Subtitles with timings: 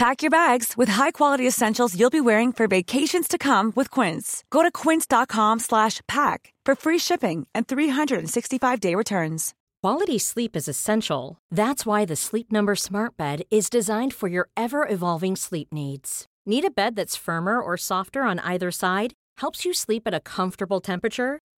[0.00, 4.42] Pack your bags with high-quality essentials you'll be wearing for vacations to come with Quince.
[4.48, 9.52] Go to quince.com/pack for free shipping and 365-day returns.
[9.82, 11.36] Quality sleep is essential.
[11.50, 16.24] That's why the Sleep Number Smart Bed is designed for your ever-evolving sleep needs.
[16.46, 19.12] Need a bed that's firmer or softer on either side?
[19.42, 21.40] Helps you sleep at a comfortable temperature?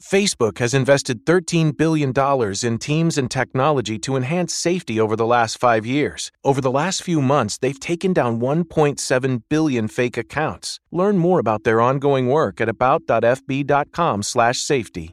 [0.00, 2.14] Facebook has invested $13 billion
[2.62, 6.32] in teams and technology to enhance safety over the last five years.
[6.42, 10.80] Over the last few months, they've taken down 1.7 billion fake accounts.
[10.90, 15.12] Learn more about their ongoing work at about.fb.com/safety.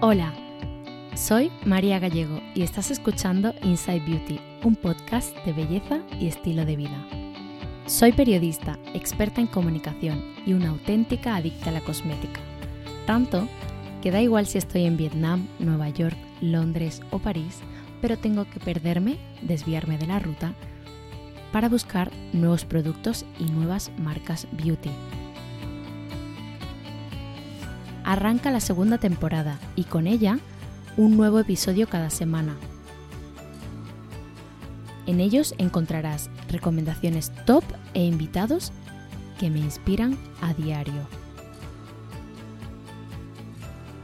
[0.00, 0.32] Hola,
[1.14, 6.76] soy María Gallego y estás escuchando Inside Beauty, un podcast de belleza y estilo de
[6.76, 7.23] vida.
[7.86, 12.40] Soy periodista, experta en comunicación y una auténtica adicta a la cosmética.
[13.06, 13.46] Tanto
[14.00, 17.58] que da igual si estoy en Vietnam, Nueva York, Londres o París,
[18.00, 20.54] pero tengo que perderme, desviarme de la ruta,
[21.52, 24.90] para buscar nuevos productos y nuevas marcas beauty.
[28.02, 30.38] Arranca la segunda temporada y con ella
[30.96, 32.56] un nuevo episodio cada semana.
[35.06, 38.72] En ellos encontrarás recomendaciones top e invitados
[39.38, 41.06] que me inspiran a diario.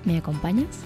[0.05, 0.81] ¿Me acompañas?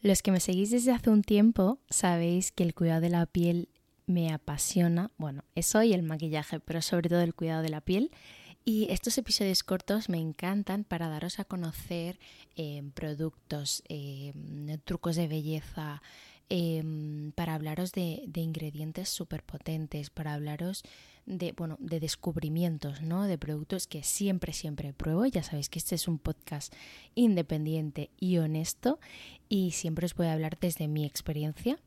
[0.00, 3.68] Los que me seguís desde hace un tiempo sabéis que el cuidado de la piel
[4.06, 5.10] me apasiona.
[5.18, 8.10] Bueno, eso y el maquillaje, pero sobre todo el cuidado de la piel.
[8.68, 12.18] Y estos episodios cortos me encantan para daros a conocer
[12.54, 14.34] eh, productos, eh,
[14.84, 16.02] trucos de belleza,
[16.50, 16.84] eh,
[17.34, 20.82] para hablaros de, de ingredientes súper potentes, para hablaros
[21.24, 23.24] de, bueno, de descubrimientos, ¿no?
[23.24, 25.24] De productos que siempre, siempre pruebo.
[25.24, 26.70] Ya sabéis que este es un podcast
[27.14, 29.00] independiente y honesto
[29.48, 31.78] y siempre os voy a hablar desde mi experiencia.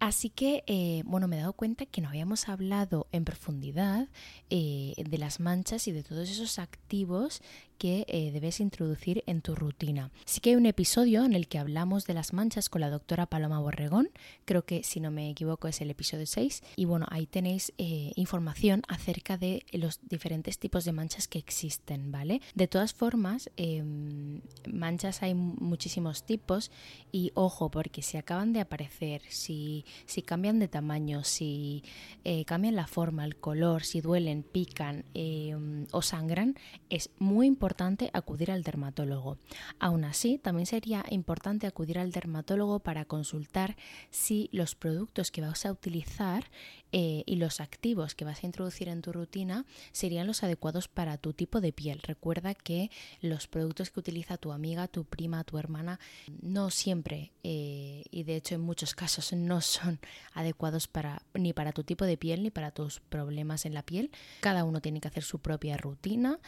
[0.00, 4.08] Así que, eh, bueno, me he dado cuenta que no habíamos hablado en profundidad
[4.48, 7.42] eh, de las manchas y de todos esos activos
[7.80, 10.10] que eh, debes introducir en tu rutina.
[10.26, 13.24] Sí que hay un episodio en el que hablamos de las manchas con la doctora
[13.24, 14.10] Paloma Borregón,
[14.44, 18.12] creo que si no me equivoco es el episodio 6, y bueno, ahí tenéis eh,
[18.16, 22.42] información acerca de los diferentes tipos de manchas que existen, ¿vale?
[22.54, 26.70] De todas formas, em, manchas hay muchísimos tipos
[27.12, 31.82] y ojo, porque si acaban de aparecer, si, si cambian de tamaño, si
[32.24, 36.56] eh, cambian la forma, el color, si duelen, pican em, o sangran,
[36.90, 37.69] es muy importante
[38.12, 39.38] acudir al dermatólogo.
[39.78, 43.76] Aún así, también sería importante acudir al dermatólogo para consultar
[44.10, 46.50] si los productos que vas a utilizar
[46.92, 51.18] eh, y los activos que vas a introducir en tu rutina serían los adecuados para
[51.18, 52.00] tu tipo de piel.
[52.02, 52.90] Recuerda que
[53.20, 56.00] los productos que utiliza tu amiga, tu prima, tu hermana,
[56.42, 60.00] no siempre eh, y de hecho en muchos casos no son
[60.34, 64.10] adecuados para ni para tu tipo de piel ni para tus problemas en la piel.
[64.40, 66.40] Cada uno tiene que hacer su propia rutina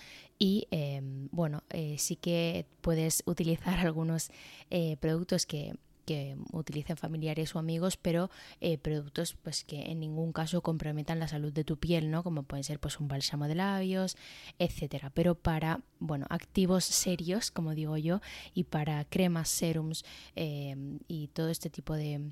[0.43, 4.31] y em, bueno, eh, sí que puedes utilizar algunos
[5.00, 5.75] productos que
[6.05, 8.31] que utilicen familiares o amigos, pero
[8.61, 12.23] eh, productos pues que en ningún caso comprometan la salud de tu piel, ¿no?
[12.23, 14.17] Como pueden ser pues un bálsamo de labios,
[14.59, 15.11] etcétera.
[15.11, 18.21] Pero para, bueno, activos serios, como digo yo,
[18.55, 20.05] y para cremas, serums
[20.37, 22.31] eh, y todo este tipo de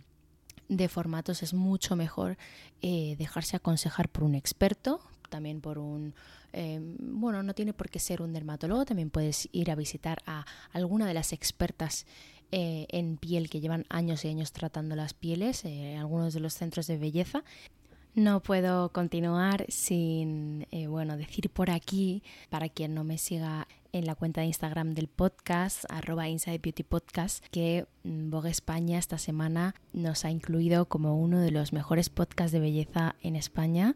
[0.69, 2.39] de formatos es mucho mejor
[2.81, 6.15] eh, dejarse aconsejar por un experto, también por un,
[6.53, 10.45] em, bueno, no tiene por qué ser un dermatólogo, también puedes ir a visitar a
[10.73, 12.05] alguna de las expertas
[12.53, 16.55] eh, en piel que llevan años y años tratando las pieles, eh, algunos de los
[16.55, 17.45] centros de belleza.
[18.15, 24.05] No puedo continuar sin, eh, bueno, decir por aquí, para quien no me siga en
[24.05, 29.19] la cuenta de Instagram del podcast, arroba Inside Beauty Podcast, que mm, Vogue España esta
[29.19, 33.95] semana nos ha incluido como uno de los mejores podcasts de belleza en España.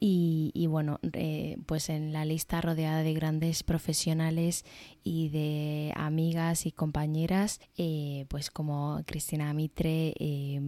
[0.00, 4.64] Y, bueno, eh, pues en la lista rodeada de grandes profesionales
[5.02, 10.60] y de amigas y compañeras, eh, pues como Cristina Mitre, eh,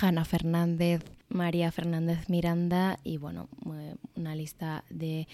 [0.00, 3.48] Hanna Fernández, María Fernández Miranda y bueno,
[4.14, 5.26] una lista de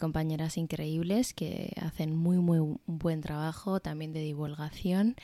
[0.00, 5.14] compañeras increíbles que hacen muy muy buen trabajo también de divulgación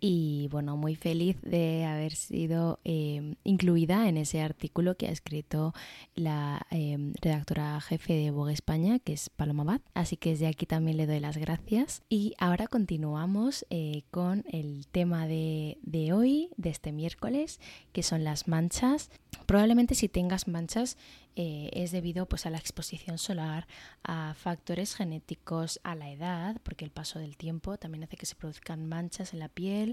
[0.00, 5.74] y bueno, muy feliz de haber sido em, incluida en ese artículo que ha escrito
[6.14, 9.80] la em, redactora jefe de Vogue España, que es Paloma Bad.
[9.94, 12.02] Así que desde aquí también le doy las gracias.
[12.08, 17.60] Y ahora continuamos eh, con el tema de, de hoy, de este miércoles,
[17.92, 19.10] que son las manchas.
[19.46, 20.96] Probablemente si tengas manchas
[21.36, 23.66] eh, es debido pues, a la exposición solar,
[24.02, 28.34] a factores genéticos, a la edad, porque el paso del tiempo también hace que se
[28.34, 29.89] produzcan manchas en la piel,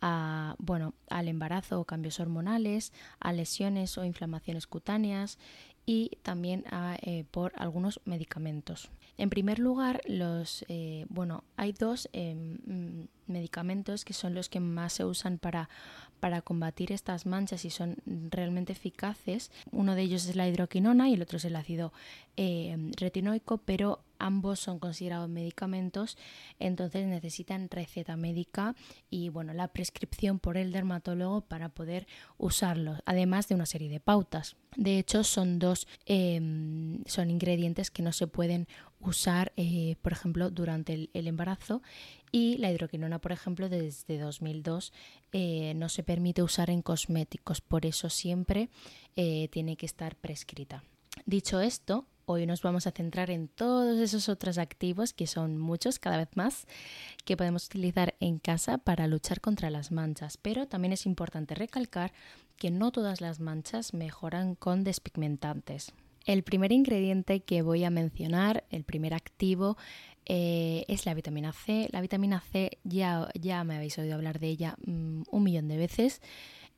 [0.00, 5.38] a, bueno, al embarazo o cambios hormonales, a lesiones o inflamaciones cutáneas
[5.86, 6.64] y también
[7.02, 8.90] eh, por algunos medicamentos.
[9.18, 14.92] En primer lugar, los, eh, bueno, hay dos em, medicamentos que son los que más
[14.94, 15.70] se usan para,
[16.20, 19.52] para combatir estas manchas y son realmente eficaces.
[19.70, 21.92] Uno de ellos es la hidroquinona y el otro es el ácido
[22.36, 26.16] retinoico, pero ambos son considerados medicamentos,
[26.58, 28.74] entonces necesitan receta médica
[29.10, 32.06] y bueno, la prescripción por el dermatólogo para poder
[32.38, 34.56] usarlos, además de una serie de pautas.
[34.76, 38.68] De hecho, son dos em, son ingredientes que no se pueden
[39.00, 41.82] usar, eh, por ejemplo, durante el, embarazo
[42.32, 44.92] y la hidroquinona, por ejemplo, desde 2002
[45.32, 48.68] eh, no se permite usar en cosméticos, por eso siempre
[49.16, 50.82] eh, tiene que estar prescrita.
[51.24, 56.00] Dicho esto, Hoy nos vamos a centrar en todos esos otros activos, que son muchos
[56.00, 56.66] cada vez más,
[57.24, 60.36] que podemos utilizar en casa para luchar contra las manchas.
[60.36, 62.12] Pero también es importante recalcar
[62.56, 65.92] que no todas las manchas mejoran con despigmentantes.
[66.24, 69.76] El primer ingrediente que voy a mencionar, el primer activo,
[70.24, 71.88] eh, es la vitamina C.
[71.92, 75.76] La vitamina C ya, ya me habéis oído hablar de ella mm, un millón de
[75.76, 76.20] veces.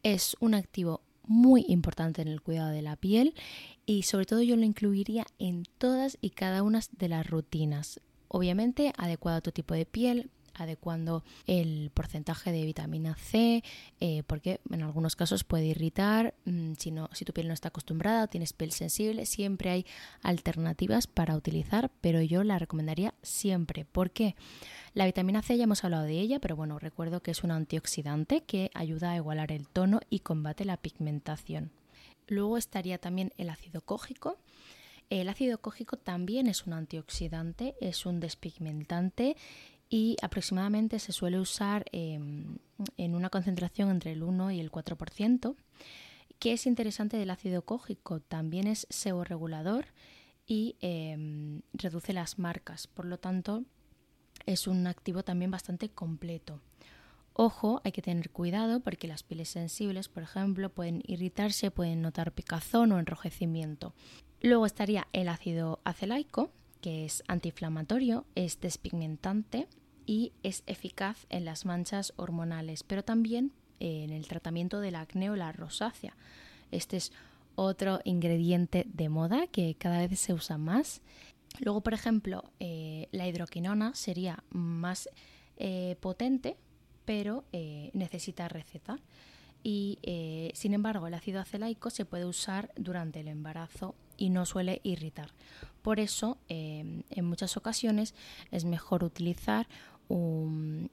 [0.03, 3.35] Es un activo muy importante en el cuidado de la piel
[3.87, 8.01] y sobre todo yo lo incluiría en todas y cada una de las rutinas.
[8.27, 13.63] Obviamente adecuado a tu tipo de piel, adecuando el porcentaje de vitamina C,
[14.01, 17.69] eh, porque en algunos casos puede irritar, mm, si, no, si tu piel no está
[17.69, 19.87] acostumbrada, tienes piel sensible, siempre hay
[20.23, 23.85] alternativas para utilizar, pero yo la recomendaría siempre.
[23.85, 24.35] ¿Por qué?
[24.95, 28.43] La vitamina C ya hemos hablado de ella, pero bueno, recuerdo que es un antioxidante
[28.43, 31.71] que ayuda a igualar el tono y combate la pigmentación.
[32.29, 34.39] Luego estaría también el ácido cógico.
[35.11, 39.37] El ácido cógico también es un antioxidante, es un despigmentante
[39.91, 42.59] y aproximadamente se suele usar em,
[42.97, 45.57] en una concentración entre el 1 y el 4%.
[46.39, 48.21] ¿Qué es interesante del ácido cógico?
[48.21, 49.87] También es seborregulador
[50.47, 53.65] y em, reduce las marcas, por lo tanto
[54.47, 56.61] es un activo también bastante completo.
[57.33, 62.33] Ojo, hay que tener cuidado porque las pieles sensibles, por ejemplo, pueden irritarse, pueden notar
[62.33, 63.95] picazón o enrojecimiento.
[64.41, 69.69] Luego estaría el ácido acelaico, que es antiinflamatorio, es despigmentante
[70.07, 75.31] y es eficaz en las manchas hormonales, pero también eh, en el tratamiento del acné
[75.31, 76.17] o la rosácea.
[76.71, 77.13] Este es
[77.55, 81.03] otro ingrediente de moda que cada vez se usa más.
[81.61, 85.09] Luego, por ejemplo, eh, la hidroquinona sería más
[85.57, 86.57] eh, potente,
[87.05, 87.45] pero
[87.95, 88.99] necesita receta.
[89.63, 89.99] Y
[90.53, 95.31] sin embargo, el ácido acelaico se puede usar durante el embarazo y no suele irritar.
[95.89, 98.15] Por eso, en muchas ocasiones
[98.51, 99.67] es mejor utilizar
[100.09, 100.91] un,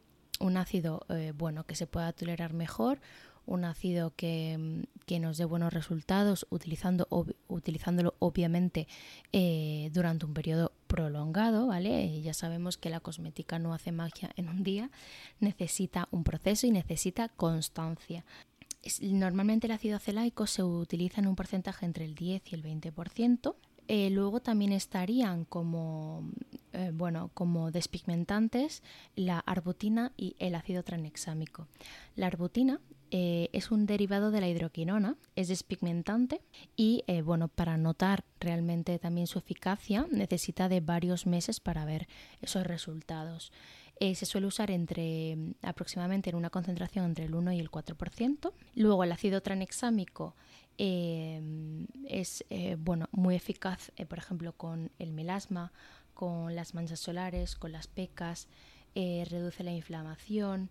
[0.56, 3.02] ácido eh, bueno que se pueda tolerar mejor,
[3.46, 4.86] un ácido que,
[5.20, 7.10] nos dé buenos resultados utilizando,
[7.50, 8.88] utilizándolo obviamente
[9.34, 12.22] eh, durante un periodo prolongado, ¿vale?
[12.22, 14.92] Ya sabemos que la cosmética no hace magia en un día,
[15.42, 18.24] necesita un proceso y necesita constancia.
[19.02, 23.56] Normalmente el ácido acelaico se utiliza en un porcentaje entre el 10 y el 20%.
[23.88, 26.30] Eh, luego también estarían como,
[26.74, 28.82] eh, bueno, como despigmentantes
[29.15, 31.68] la arbutina y el ácido tranexámico.
[32.15, 36.42] La arbutina eh, es un derivado de la hidroquinona, es despigmentante
[36.75, 42.08] y bueno, para notar realmente también su eficacia necesita de varios meses para ver
[42.42, 43.51] esos resultados.
[44.00, 47.72] Eh, se suele usar entre mm, aproximadamente en una concentración entre el 1 y el
[47.72, 48.52] 4%.
[48.75, 50.36] Luego el ácido tranexámico
[50.78, 52.44] es
[52.80, 55.72] bueno, muy eficaz, por ejemplo, con el melasma,
[56.14, 58.50] con las manchas solares, con las pecas,
[58.94, 60.70] reduce la inflamación,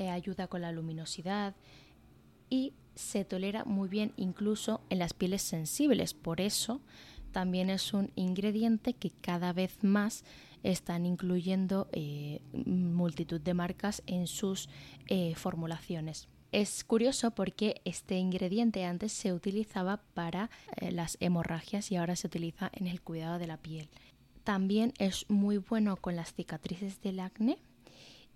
[0.00, 1.54] eh, ayuda con la luminosidad
[2.48, 6.14] y se tolera muy bien incluso en las pieles sensibles.
[6.14, 6.80] Por eso
[7.32, 10.24] también es un ingrediente que cada vez más
[10.62, 14.68] están incluyendo eh, multitud de marcas en sus
[15.06, 16.28] eh, formulaciones.
[16.52, 20.50] Es curioso porque este ingrediente antes se utilizaba para
[20.80, 23.88] las hemorragias y ahora se utiliza en el cuidado de la piel.
[24.42, 27.58] También es muy bueno con las cicatrices del acné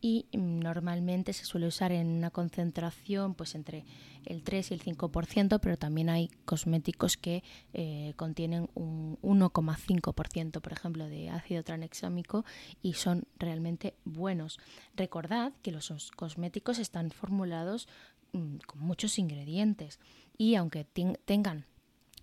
[0.04, 3.86] y normalmente se suele usar en una concentración pues entre
[4.26, 7.42] el 3 y el 5%, pero también hay cosméticos que
[7.72, 12.44] eh, contienen un 1,5%, por ejemplo, de ácido tranexámico
[12.82, 14.58] y son realmente buenos.
[14.94, 17.88] Recordad que los cosméticos están formulados
[18.34, 20.00] mm, con muchos ingredientes
[20.36, 21.64] y aunque tengan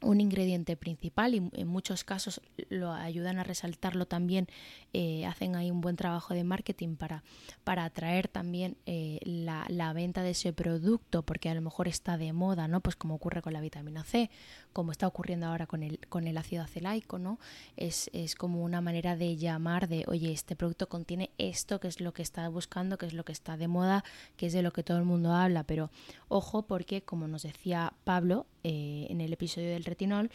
[0.01, 4.47] un ingrediente principal y en muchos casos lo ayudan a resaltarlo también,
[4.93, 7.23] eh, hacen ahí un buen trabajo de marketing para,
[7.63, 12.17] para atraer también eh, la, la, venta de ese producto porque a lo mejor está
[12.17, 12.81] de moda, ¿no?
[12.81, 14.29] Pues como ocurre con la vitamina C,
[14.73, 17.39] como está ocurriendo ahora con el, con el ácido acelaico, ¿no?
[17.77, 22.01] Es, es como una manera de llamar de, oye, este producto contiene esto, que es
[22.01, 24.03] lo que está buscando, que es lo que está de moda,
[24.35, 25.91] que es de lo que todo el mundo habla, pero
[26.27, 30.29] ojo porque, como nos decía Pablo eh, en el episodio del retinol,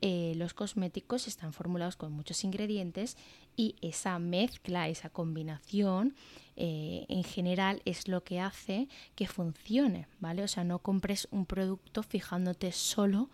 [0.00, 3.16] eh, los cosméticos están formulados con muchos ingredientes
[3.56, 6.16] y esa mezcla, esa combinación,
[6.56, 10.42] eh, en general es lo que hace que funcione, ¿vale?
[10.42, 13.30] O sea, no compres un producto fijándote solo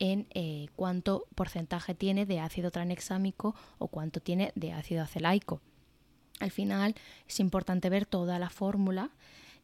[0.00, 0.26] en
[0.74, 5.60] cuánto porcentaje tiene de ácido tranexámico o cuánto tiene de ácido acelaico.
[6.40, 6.94] Al final
[7.28, 9.10] es importante ver toda la fórmula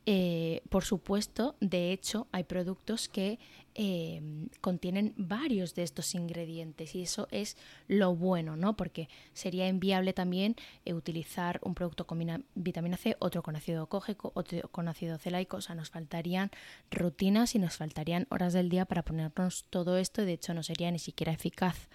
[0.06, 3.38] eh, por supuesto, de hecho, hay productos que
[3.74, 4.20] eh,
[4.60, 8.76] contienen varios de estos ingredientes y eso es lo bueno, ¿no?
[8.76, 14.32] Porque sería inviable también eh, utilizar un producto con vitamina C, otro con ácido cógico,
[14.34, 16.50] otro con ácido celaico, o sea, nos faltarían
[16.90, 20.62] rutinas y nos faltarían horas del día para ponernos todo esto y de hecho no
[20.62, 21.88] sería ni siquiera eficaz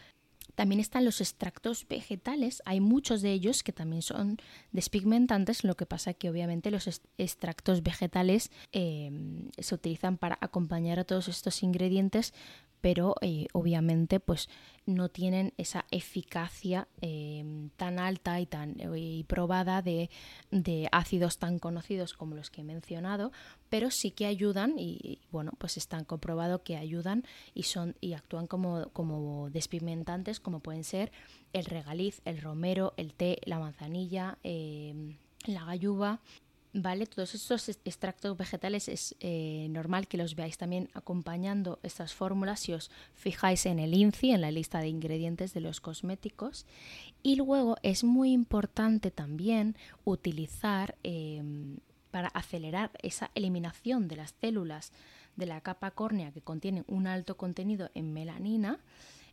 [0.55, 4.37] también están los extractos vegetales, hay muchos de ellos que también son
[4.71, 11.03] despigmentantes, lo que pasa que obviamente los extractos vegetales em, se utilizan para acompañar a
[11.03, 12.33] todos estos ingredientes,
[12.85, 14.47] pero eh, obviamente pues
[14.85, 20.07] no tienen esa eficacia em, tan alta y tan eh, probada de,
[20.91, 23.31] ácidos tan conocidos como los que he mencionado,
[23.69, 27.23] pero sí que ayudan y, bueno, pues están comprobado que ayudan
[27.55, 31.11] y son y actúan como, como despigmentantes, como pueden ser
[31.53, 36.21] el regaliz, el romero, el té, la manzanilla, la galluva
[36.75, 37.05] ¿vale?
[37.05, 42.73] Todos estos extractos vegetales es eh, normal que los veáis también acompañando estas fórmulas si
[42.73, 46.65] os fijáis en el INCI, en la lista de ingredientes de los cosméticos.
[47.23, 51.77] Y luego es muy importante también utilizar em,
[52.11, 54.91] para acelerar esa eliminación de las células
[55.37, 58.79] de la capa córnea que contienen un alto contenido en melanina,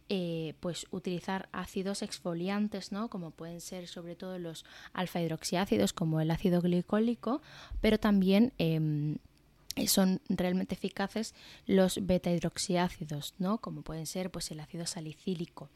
[0.08, 3.08] eh, pues utilizar ácidos exfoliantes, ¿no?
[3.08, 7.40] Como pueden ser sobre todo los alfa hidroxiácidos como el ácido glicólico,
[7.80, 9.16] pero también em,
[9.86, 11.34] son realmente eficaces
[11.66, 13.58] los beta hidroxiácidos, ¿no?
[13.58, 15.70] Como pueden ser pues el ácido salicílico.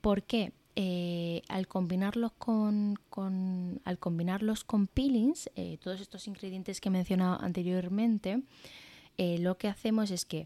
[0.00, 0.52] ¿Por qué?
[0.78, 2.98] Eh, al combinarlos con,
[3.84, 8.42] al combinarlos con peelings, eh, todos estos ingredientes que he mencionado anteriormente,
[9.18, 10.44] lo que hacemos es que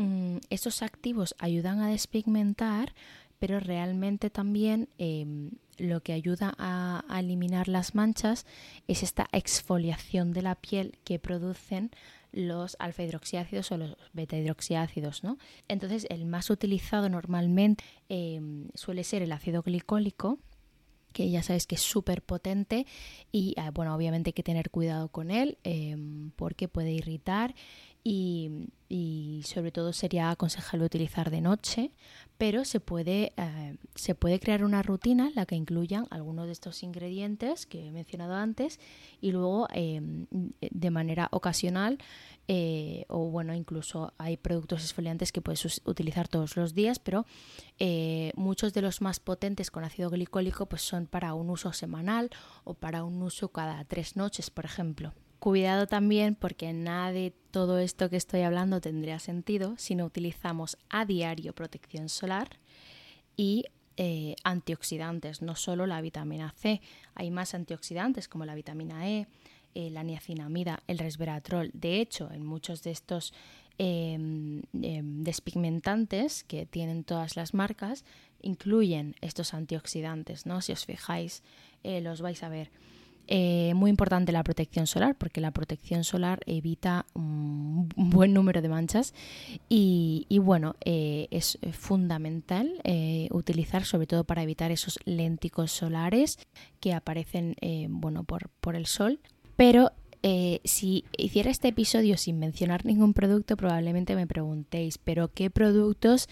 [0.00, 2.94] Mm, estos activos ayudan a despigmentar,
[3.38, 8.46] pero realmente también em, lo que ayuda a, eliminar las manchas
[8.88, 11.90] es esta exfoliación de la piel que producen
[12.32, 15.22] los alfa hidroxiácidos o los beta hidroxiácidos.
[15.22, 15.36] ¿no?
[15.68, 20.38] Entonces, el más utilizado normalmente em, suele ser el ácido glicólico,
[21.12, 22.86] que ya sabéis que es súper potente
[23.32, 27.54] y ah, bueno, obviamente hay que tener cuidado con él em, porque puede irritar
[28.02, 31.92] y, sobre todo sería aconsejable utilizar de noche,
[32.38, 36.52] pero se puede, eh, se puede crear una rutina en la que incluyan algunos de
[36.52, 38.78] estos ingredientes que he mencionado antes
[39.20, 40.26] y luego em,
[40.60, 41.98] de manera ocasional
[42.52, 47.24] eh, o bueno, incluso hay productos exfoliantes que puedes utilizar todos los días, pero
[47.78, 52.28] eh, muchos de los más potentes con ácido glicólico pues son para un uso semanal
[52.64, 55.14] o para un uso cada tres noches, por ejemplo.
[55.40, 60.76] Cuidado también porque nada de todo esto que estoy hablando tendría sentido si no utilizamos
[60.90, 62.60] a diario protección solar
[63.38, 63.64] y
[63.96, 66.82] eh, antioxidantes, no solo la vitamina C.
[67.14, 69.28] Hay más antioxidantes como la vitamina E,
[69.74, 71.70] eh, la niacinamida, el resveratrol.
[71.72, 73.32] De hecho, en muchos de estos
[73.78, 78.04] em, em, despigmentantes que tienen todas las marcas,
[78.42, 80.60] incluyen estos antioxidantes, ¿no?
[80.60, 81.42] Si os fijáis,
[81.82, 82.70] eh, los vais a ver.
[83.32, 88.68] Eh, muy importante la protección solar, porque la protección solar evita un buen número de
[88.68, 89.14] manchas
[89.68, 96.38] y, bueno, eh, es fundamental eh, utilizar sobre todo para evitar esos lénticos solares
[96.80, 97.54] que aparecen
[97.88, 99.20] bueno, por, por el sol.
[99.56, 99.92] Pero
[100.64, 106.28] si hiciera este episodio sin mencionar ningún producto, probablemente me preguntéis, pero ¿qué productos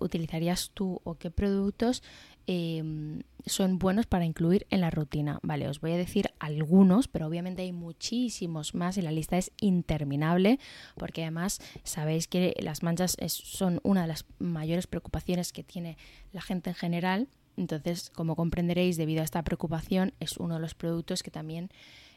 [0.00, 2.02] utilizarías tú o qué productos
[2.48, 5.40] Em, son buenos para incluir en la rutina.
[5.42, 9.50] Vale, os voy a decir algunos, pero obviamente hay muchísimos más y la lista es
[9.60, 10.58] interminable
[10.96, 15.96] porque además sabéis que las manchas son una de las mayores preocupaciones que tiene
[16.32, 17.28] la gente en general.
[17.56, 21.70] Entonces, como comprenderéis, debido a esta preocupación, es uno de los productos que también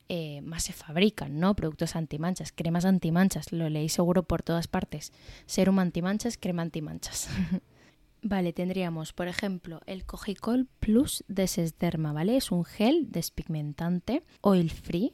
[0.10, 1.56] eh, más se fabrican, ¿no?
[1.56, 5.14] Productos antimanchas, cremas antimanchas, lo leí seguro por todas partes.
[5.46, 7.30] Serum antimanchas, crema antimanchas.
[8.22, 12.36] Vale, tendríamos, por ejemplo, el Cogicol Plus de Sesderma, ¿vale?
[12.36, 15.14] Es un gel despigmentante, oil free,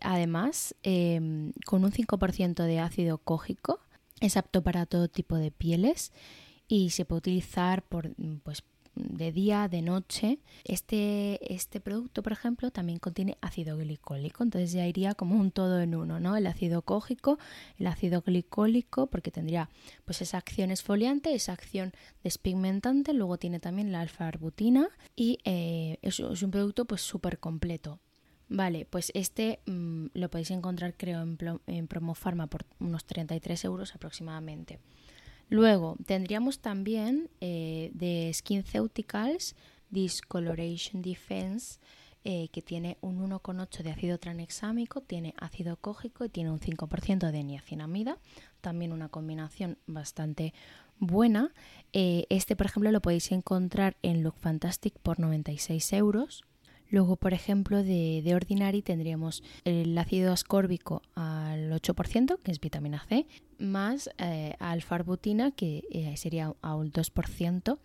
[0.00, 3.80] además em, con un 5% de ácido cógico,
[4.20, 6.12] es apto para todo tipo de pieles
[6.66, 8.10] y se puede utilizar por,
[8.42, 8.64] pues,
[8.98, 10.38] de día, de noche.
[10.64, 15.80] Este, este producto, por ejemplo, también contiene ácido glicólico, entonces ya iría como un todo
[15.80, 16.36] en uno, ¿no?
[16.36, 17.38] El ácido cógico,
[17.78, 19.70] el ácido glicólico, porque tendría
[20.04, 26.18] pues esa acción esfoliante, esa acción despigmentante, luego tiene también la alfa-arbutina y eh, es,
[26.20, 28.00] un producto pues súper completo.
[28.50, 33.94] Vale, pues este mm, lo podéis encontrar creo en, en Promofarma por unos 33 euros
[33.94, 34.78] aproximadamente.
[35.48, 39.56] Luego tendríamos también eh, de SkinCeuticals
[39.90, 41.78] Discoloration Defense,
[42.24, 47.30] eh, que tiene un 1,8 de ácido tranexámico, tiene ácido cógico y tiene un 5%
[47.30, 48.18] de niacinamida,
[48.60, 50.52] también una combinación bastante
[50.98, 51.52] buena.
[51.92, 56.44] Eh, este, por ejemplo, lo podéis encontrar en Look Fantastic por 96 euros.
[56.90, 63.04] Luego, por ejemplo, de, de, Ordinary tendríamos el ácido ascórbico al 8%, que es vitamina
[63.08, 63.26] C,
[63.58, 67.78] más eh, alfa-arbutina, que eh, sería al 2%,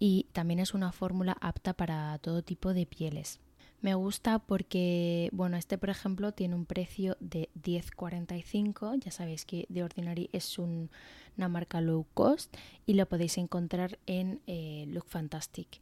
[0.00, 3.38] y también es una fórmula apta para todo tipo de pieles.
[3.82, 8.98] Me gusta porque, bueno, este por ejemplo tiene un precio de 10,45.
[9.00, 14.42] Ya sabéis que The Ordinary es una marca low cost y lo podéis encontrar en
[14.46, 15.80] eh, Look Fantastic.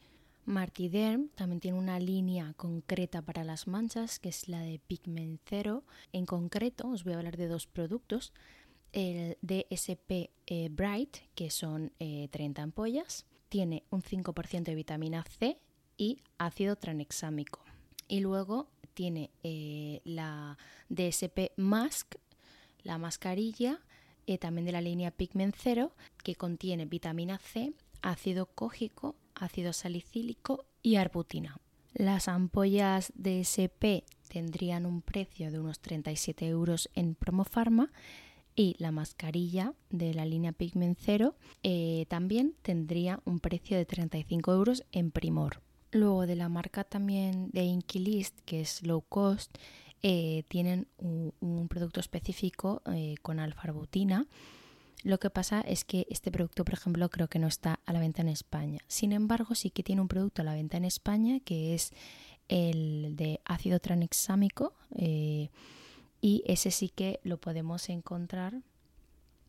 [0.48, 5.84] Martiderm también tiene una línea concreta para las manchas, que es la de Pigment Zero.
[6.14, 8.32] En concreto, os voy a hablar de dos productos.
[8.92, 15.61] El DSP eh, Bright, que son 30 eh, ampollas, tiene un 5% de vitamina C
[15.98, 17.61] y ácido tranexámico.
[18.08, 20.56] Y luego tiene eh, la
[20.88, 22.14] DSP Mask,
[22.84, 23.80] la mascarilla,
[24.40, 25.92] también de la línea Pigment Zero,
[26.24, 31.59] que contiene vitamina C, ácido cógico, ácido salicílico y arbutina.
[31.94, 37.90] Las ampollas de SP tendrían un precio de unos 37 euros en Promofarma
[38.55, 44.53] y la mascarilla de la línea Pigment Zero eh, también tendría un precio de 35
[44.53, 45.62] euros en Primor.
[45.90, 49.57] Luego de la marca también de Inkilist, que es low cost,
[50.03, 54.27] eh, tienen un, producto específico eh, con alfa-arbutina
[55.04, 58.00] lo que pasa es que este producto, por ejemplo, creo que no está a la
[58.00, 58.80] venta en España.
[58.88, 61.92] Sin embargo, sí que tiene un producto a la venta en España que es
[62.48, 65.50] el de ácido tranexámico eh,
[66.20, 68.61] y ese sí que lo podemos encontrar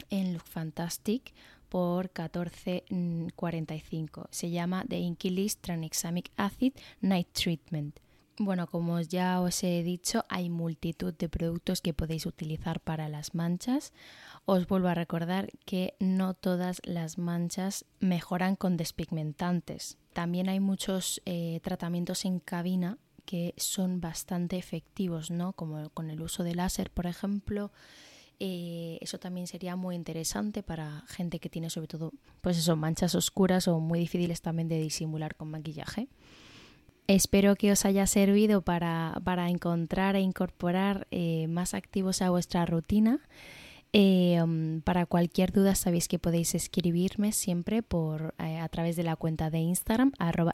[0.09, 1.33] en Look Fantastic
[1.69, 4.27] por 14.45.
[4.31, 7.99] Se llama The Inkilist Tranexamic Acid Night Treatment.
[8.41, 13.36] Bueno, como ya os he dicho, hay multitud de productos que podéis utilizar para las
[13.36, 13.91] manchas.
[14.45, 19.97] Os vuelvo a recordar que no todas las manchas mejoran con despigmentantes.
[20.13, 25.52] También hay muchos eh, tratamientos en cabina que son bastante efectivos, ¿no?
[25.52, 27.73] Como con el uso de láser, por ejemplo.
[28.39, 33.67] Eh, eso también sería muy interesante para gente que tiene sobre todo, pues manchas oscuras
[33.67, 36.08] o muy difíciles también de disimular con maquillaje.
[37.10, 43.19] Espero que os haya servido para, encontrar e incorporar eh, más activos a vuestra rutina.
[43.93, 44.39] Eh,
[44.84, 49.50] para cualquier duda sabéis que podéis escribirme siempre por, eh, a través de la cuenta
[49.50, 50.54] de Instagram arroba.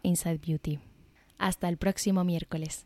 [1.38, 2.86] Hasta el próximo miércoles.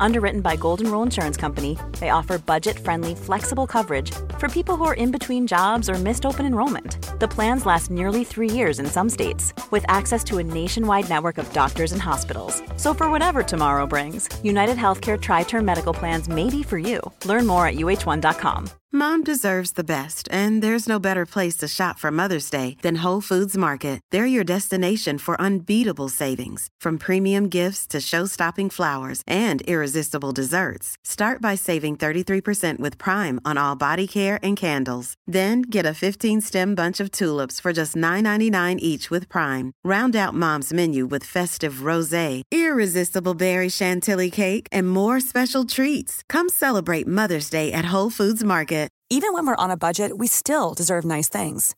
[0.00, 4.94] Underwritten by Golden Rule Insurance Company, they offer budget-friendly, flexible coverage for people who are
[4.94, 7.18] in between jobs or missed open enrollment.
[7.20, 11.38] The plans last nearly three years in some states, with access to a nationwide network
[11.38, 12.62] of doctors and hospitals.
[12.76, 17.00] So for whatever tomorrow brings, United Healthcare Tri-Term Medical Plans may be for you.
[17.24, 18.70] Learn more at uh1.com.
[18.94, 23.02] Mom deserves the best, and there's no better place to shop for Mother's Day than
[23.02, 24.00] Whole Foods Market.
[24.12, 30.96] They're your destination for unbeatable savings, from premium gifts to show-stopping flowers and irresistible desserts.
[31.04, 35.14] Start by saving 33% with Prime on all body care and candles.
[35.26, 39.72] Then get a 15 stem bunch of tulips for just $9.99 each with Prime.
[39.84, 46.22] Round out mom's menu with festive rose, irresistible berry chantilly cake, and more special treats.
[46.28, 48.84] Come celebrate Mother's Day at Whole Foods Market.
[49.10, 51.74] Even when we're on a budget, we still deserve nice things.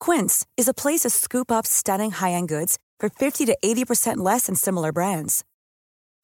[0.00, 4.16] Quince is a place to scoop up stunning high end goods for 50 to 80%
[4.18, 5.44] less than similar brands.